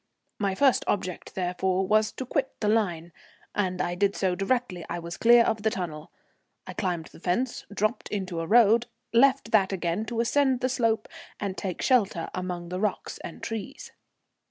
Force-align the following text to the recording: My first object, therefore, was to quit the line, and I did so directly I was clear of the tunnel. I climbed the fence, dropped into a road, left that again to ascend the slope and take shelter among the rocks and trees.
My 0.39 0.55
first 0.55 0.83
object, 0.87 1.35
therefore, 1.35 1.85
was 1.85 2.11
to 2.13 2.25
quit 2.25 2.59
the 2.59 2.67
line, 2.67 3.13
and 3.53 3.79
I 3.79 3.93
did 3.93 4.15
so 4.15 4.33
directly 4.33 4.83
I 4.89 4.97
was 4.97 5.15
clear 5.15 5.43
of 5.43 5.61
the 5.61 5.69
tunnel. 5.69 6.11
I 6.65 6.73
climbed 6.73 7.05
the 7.11 7.19
fence, 7.19 7.67
dropped 7.71 8.07
into 8.09 8.39
a 8.39 8.47
road, 8.47 8.87
left 9.13 9.51
that 9.51 9.71
again 9.71 10.05
to 10.05 10.19
ascend 10.19 10.61
the 10.61 10.69
slope 10.69 11.07
and 11.39 11.55
take 11.55 11.83
shelter 11.83 12.31
among 12.33 12.69
the 12.69 12.79
rocks 12.79 13.19
and 13.19 13.43
trees. 13.43 13.91